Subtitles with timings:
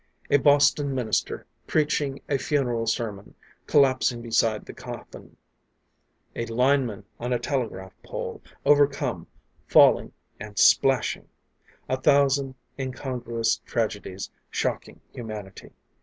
[0.31, 3.35] A Boston minister, preaching a funeral sermon,
[3.67, 5.37] collapsing beside the coffin;
[6.35, 9.27] a lineman on a telegraph pole, overcome,
[9.67, 11.27] falling and splashing!
[11.87, 15.71] A thousand incongruous tragedies shocking humanity.